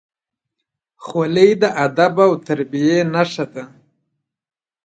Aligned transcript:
خولۍ 1.03 1.49
د 1.61 1.63
ادب 1.85 2.13
او 2.25 2.31
تربیې 2.47 2.97
نښه 3.13 3.45
ده. 3.53 3.63